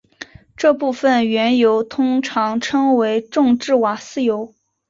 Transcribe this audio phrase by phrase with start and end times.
[0.57, 4.55] 这部分原油通常称为重质瓦斯油。